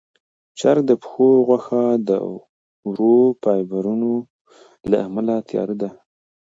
[0.59, 2.09] چرګ د پښو غوښه د
[2.89, 4.11] ورو فایبرونو
[4.89, 5.89] له امله تیاره ده.